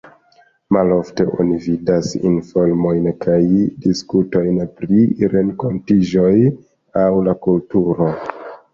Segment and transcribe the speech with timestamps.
[0.77, 3.37] Malofte oni vidas informojn kaj
[3.85, 5.05] diskutojn pri
[5.37, 6.35] renkontiĝoj
[7.07, 8.15] aŭ la kulturo.